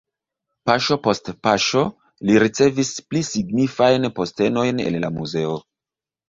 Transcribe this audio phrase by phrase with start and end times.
[0.69, 1.83] Paŝo post paŝo
[2.29, 5.55] li ricevis pli signifajn postenojn en la muzeo.